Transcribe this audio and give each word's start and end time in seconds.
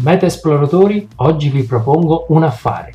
Beta 0.00 0.26
esploratori, 0.26 1.08
oggi 1.16 1.48
vi 1.48 1.64
propongo 1.64 2.26
un 2.28 2.44
affare. 2.44 2.94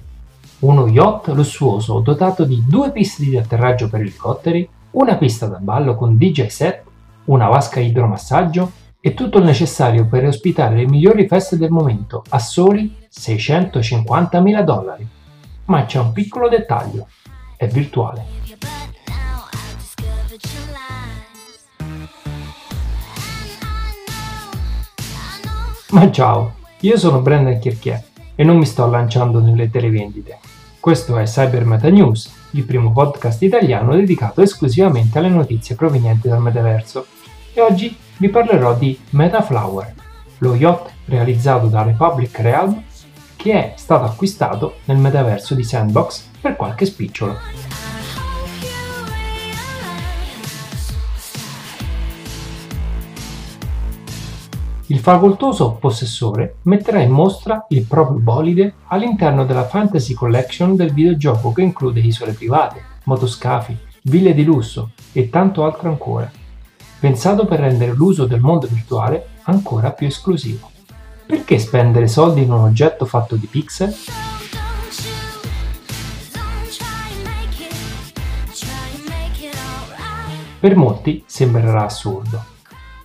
Uno 0.59 0.87
yacht 0.87 1.27
lussuoso 1.27 1.99
dotato 1.99 2.45
di 2.45 2.63
due 2.65 2.93
piste 2.93 3.23
di 3.23 3.37
atterraggio 3.37 3.89
per 3.89 3.99
elicotteri, 3.99 4.67
una 4.91 5.17
pista 5.17 5.47
da 5.47 5.57
ballo 5.57 5.95
con 5.95 6.15
DJ 6.15 6.45
set, 6.45 6.83
una 7.25 7.49
vasca 7.49 7.81
idromassaggio 7.81 8.71
e 9.01 9.13
tutto 9.13 9.39
il 9.39 9.43
necessario 9.43 10.07
per 10.07 10.23
ospitare 10.25 10.77
le 10.77 10.87
migliori 10.87 11.27
feste 11.27 11.57
del 11.57 11.71
momento 11.71 12.23
a 12.29 12.39
soli 12.39 12.95
650.000 13.13 14.63
dollari. 14.63 15.05
Ma 15.65 15.83
c'è 15.83 15.99
un 15.99 16.13
piccolo 16.13 16.47
dettaglio, 16.47 17.07
è 17.57 17.67
virtuale. 17.67 18.25
Ma 25.89 26.09
ciao, 26.09 26.61
io 26.83 26.97
sono 26.97 27.21
Brendan 27.21 27.59
Chirchier 27.59 28.03
e 28.35 28.43
non 28.43 28.57
mi 28.57 28.65
sto 28.65 28.85
lanciando 28.87 29.39
nelle 29.39 29.69
televendite. 29.69 30.37
Questo 30.81 31.17
è 31.17 31.23
Cyber 31.23 31.63
Meta 31.65 31.87
News, 31.87 32.29
il 32.51 32.65
primo 32.65 32.91
podcast 32.91 33.41
italiano 33.41 33.95
dedicato 33.95 34.41
esclusivamente 34.41 35.17
alle 35.17 35.29
notizie 35.29 35.75
provenienti 35.75 36.27
dal 36.27 36.41
metaverso. 36.41 37.05
E 37.53 37.61
oggi 37.61 37.95
vi 38.17 38.27
parlerò 38.27 38.75
di 38.75 38.99
Metaflower, 39.11 39.93
lo 40.39 40.55
yacht 40.55 40.91
realizzato 41.05 41.67
da 41.67 41.83
Republic 41.83 42.37
Realm 42.39 42.83
che 43.37 43.53
è 43.53 43.73
stato 43.77 44.03
acquistato 44.03 44.79
nel 44.85 44.97
metaverso 44.97 45.55
di 45.55 45.63
Sandbox 45.63 46.25
per 46.41 46.57
qualche 46.57 46.85
spicciolo. 46.85 47.37
Il 54.93 54.99
facoltoso 54.99 55.71
possessore 55.71 56.57
metterà 56.65 57.01
in 57.01 57.09
mostra 57.09 57.65
il 57.69 57.81
proprio 57.85 58.19
bolide 58.19 58.75
all'interno 58.89 59.43
della 59.43 59.65
Fantasy 59.65 60.13
Collection 60.13 60.75
del 60.75 60.93
videogioco 60.93 61.51
che 61.51 61.63
include 61.63 61.99
isole 61.99 62.33
private, 62.33 62.79
motoscafi, 63.05 63.75
ville 64.03 64.35
di 64.35 64.43
lusso 64.43 64.91
e 65.11 65.31
tanto 65.31 65.65
altro 65.65 65.89
ancora, 65.89 66.31
pensato 66.99 67.47
per 67.47 67.61
rendere 67.61 67.91
l'uso 67.93 68.25
del 68.25 68.39
mondo 68.39 68.67
virtuale 68.67 69.29
ancora 69.45 69.89
più 69.89 70.05
esclusivo. 70.05 70.69
Perché 71.25 71.57
spendere 71.57 72.07
soldi 72.07 72.43
in 72.43 72.51
un 72.51 72.61
oggetto 72.61 73.05
fatto 73.05 73.35
di 73.35 73.47
pixel? 73.47 73.95
Per 80.59 80.75
molti 80.75 81.23
sembrerà 81.25 81.85
assurdo, 81.85 82.51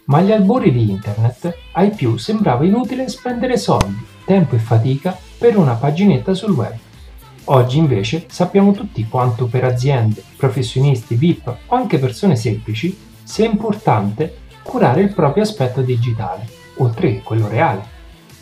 ma 0.09 0.19
agli 0.19 0.33
albori 0.33 0.73
di 0.73 0.91
internet 0.91 1.57
ai 1.73 1.91
più 1.91 2.17
sembrava 2.17 2.65
inutile 2.65 3.09
spendere 3.09 3.57
soldi, 3.57 4.05
tempo 4.25 4.55
e 4.55 4.59
fatica 4.59 5.17
per 5.39 5.57
una 5.57 5.75
paginetta 5.75 6.35
sul 6.35 6.53
web. 6.53 6.77
Oggi 7.45 7.79
invece 7.79 8.27
sappiamo 8.29 8.73
tutti 8.73 9.07
quanto 9.09 9.47
per 9.47 9.65
aziende, 9.65 10.23
professionisti, 10.37 11.15
VIP 11.15 11.47
o 11.67 11.75
anche 11.75 11.99
persone 11.99 12.37
semplici 12.37 12.97
sia 13.23 13.47
importante 13.47 14.39
curare 14.63 15.03
il 15.03 15.13
proprio 15.15 15.43
aspetto 15.43 15.81
digitale, 15.81 16.47
oltre 16.79 17.13
che 17.13 17.23
quello 17.23 17.49
reale. 17.49 17.97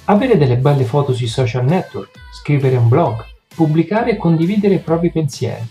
Avere 0.04 0.36
delle 0.36 0.56
belle 0.56 0.84
foto 0.84 1.12
sui 1.12 1.26
social 1.26 1.64
network, 1.64 2.10
scrivere 2.32 2.76
un 2.76 2.88
blog, 2.88 3.24
pubblicare 3.54 4.12
e 4.12 4.16
condividere 4.16 4.74
i 4.74 4.80
propri 4.80 5.10
pensieri, 5.10 5.66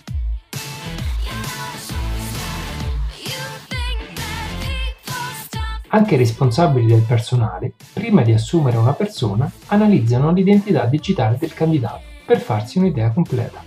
Anche 5.96 6.16
i 6.16 6.18
responsabili 6.18 6.88
del 6.88 7.04
personale, 7.04 7.72
prima 7.94 8.22
di 8.22 8.34
assumere 8.34 8.76
una 8.76 8.92
persona, 8.92 9.50
analizzano 9.68 10.34
l'identità 10.34 10.84
digitale 10.84 11.38
del 11.40 11.54
candidato 11.54 12.02
per 12.26 12.42
farsi 12.42 12.80
un'idea 12.80 13.12
completa. 13.12 13.64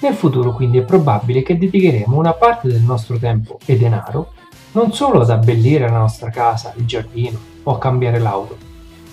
Nel 0.00 0.14
futuro 0.14 0.54
quindi 0.54 0.78
è 0.78 0.84
probabile 0.84 1.42
che 1.42 1.58
dedicheremo 1.58 2.16
una 2.16 2.32
parte 2.32 2.68
del 2.68 2.80
nostro 2.80 3.18
tempo 3.18 3.58
e 3.66 3.76
denaro 3.76 4.32
non 4.72 4.94
solo 4.94 5.20
ad 5.20 5.28
abbellire 5.28 5.86
la 5.86 5.98
nostra 5.98 6.30
casa, 6.30 6.72
il 6.78 6.86
giardino 6.86 7.38
o 7.64 7.74
a 7.74 7.78
cambiare 7.78 8.20
l'auto, 8.20 8.56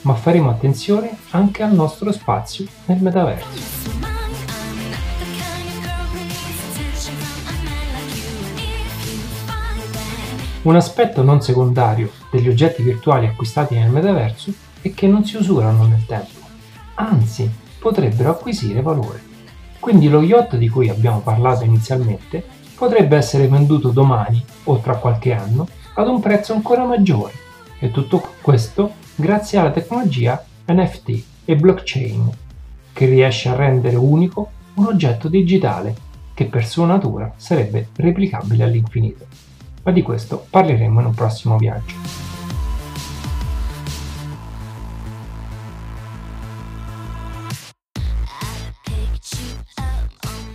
ma 0.03 0.13
faremo 0.13 0.50
attenzione 0.50 1.18
anche 1.31 1.63
al 1.63 1.73
nostro 1.73 2.13
spazio 2.13 2.66
nel 2.85 3.02
metaverso. 3.02 3.91
Un 10.62 10.78
aspetto 10.78 11.23
non 11.23 11.41
secondario 11.41 12.22
degli 12.34 12.50
oggetti 12.50 12.82
virtuali 12.82 13.28
acquistati 13.28 13.76
nel 13.76 13.92
metaverso 13.92 14.52
è 14.82 14.92
che 14.96 15.06
non 15.06 15.24
si 15.24 15.38
usurano 15.38 15.86
nel 15.86 16.04
tempo, 16.08 16.40
anzi 16.96 17.48
potrebbero 17.78 18.32
acquisire 18.32 18.82
valore. 18.82 19.22
Quindi 19.80 20.10
lo 20.10 20.20
yacht 20.24 20.58
di 20.58 20.68
cui 20.68 20.90
abbiamo 20.90 21.20
parlato 21.20 21.64
inizialmente 21.64 22.44
potrebbe 22.76 23.18
essere 23.18 23.48
venduto 23.48 23.90
domani 23.90 24.44
o 24.64 24.80
tra 24.80 24.96
qualche 24.96 25.32
anno 25.32 25.68
ad 25.94 26.08
un 26.08 26.20
prezzo 26.22 26.54
ancora 26.54 26.86
maggiore 26.86 27.34
e 27.78 27.92
tutto 27.92 28.32
questo 28.42 28.94
grazie 29.14 29.60
alla 29.60 29.72
tecnologia 29.72 30.44
NFT 30.66 31.24
e 31.46 31.56
blockchain 31.56 32.32
che 32.94 33.06
riesce 33.06 33.50
a 33.50 33.56
rendere 33.56 33.96
unico 33.96 34.50
un 34.76 34.88
oggetto 34.88 35.28
digitale 35.28 35.96
che 36.34 36.46
per 36.46 36.66
sua 36.66 36.88
natura 36.88 37.32
sarebbe 37.36 37.90
replicabile 37.96 38.64
all'infinito 38.64 39.28
ma 39.84 39.92
di 39.92 40.02
questo 40.02 40.46
parleremo 40.50 41.00
in 41.00 41.06
un 41.08 41.14
prossimo 41.14 41.58
viaggio. 41.58 42.22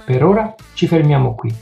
Per 0.08 0.24
ora 0.24 0.54
ci 0.72 0.86
fermiamo 0.86 1.34
qui 1.34 1.54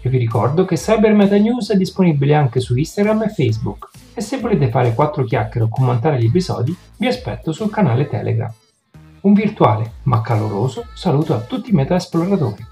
e 0.00 0.08
vi 0.08 0.18
ricordo 0.18 0.64
che 0.64 0.76
Cyber 0.76 1.14
Meta 1.14 1.36
News 1.36 1.72
è 1.72 1.76
disponibile 1.76 2.32
anche 2.32 2.60
su 2.60 2.76
Instagram 2.76 3.24
e 3.24 3.28
Facebook 3.30 3.88
e 4.14 4.20
se 4.20 4.38
volete 4.38 4.70
fare 4.70 4.94
quattro 4.94 5.24
chiacchiere 5.24 5.66
o 5.66 5.68
commentare 5.68 6.20
gli 6.20 6.26
episodi 6.26 6.72
vi 6.96 7.08
aspetto 7.08 7.50
sul 7.50 7.72
canale 7.72 8.06
Telegram. 8.06 8.52
Un 9.22 9.32
virtuale 9.32 9.94
ma 10.04 10.20
caloroso 10.20 10.84
saluto 10.94 11.34
a 11.34 11.40
tutti 11.40 11.70
i 11.70 11.72
meta 11.72 11.96
esploratori. 11.96 12.64